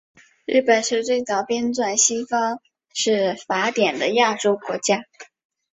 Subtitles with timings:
[0.47, 2.59] 日本是最早编纂西方
[2.91, 5.05] 式法典的亚洲国家。